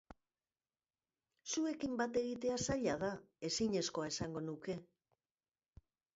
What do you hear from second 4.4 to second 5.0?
nuke.